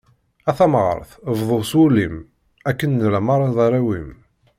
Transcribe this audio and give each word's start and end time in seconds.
A 0.49 0.51
tamɣart, 0.57 1.09
bḍu 1.39 1.59
s 1.69 1.71
wul-im, 1.77 2.15
akken 2.69 2.89
nella 2.99 3.19
merra 3.25 3.47
d 3.55 3.57
arraw-im. 3.65 4.09